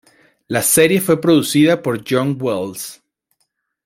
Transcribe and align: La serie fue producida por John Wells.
La 0.47 0.63
serie 0.63 0.99
fue 0.99 1.21
producida 1.21 1.83
por 1.83 2.01
John 2.09 2.35
Wells. 2.39 3.03